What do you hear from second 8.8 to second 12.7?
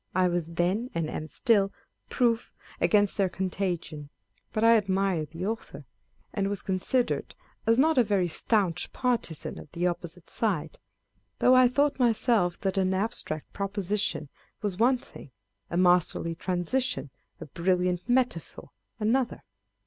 partisan of the opposite side, though I thought myself